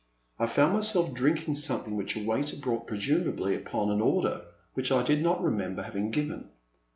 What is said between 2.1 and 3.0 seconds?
a waiter brought